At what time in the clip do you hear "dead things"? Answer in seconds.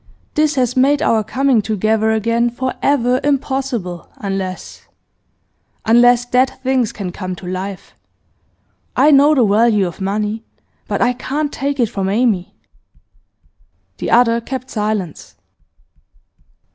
6.25-6.91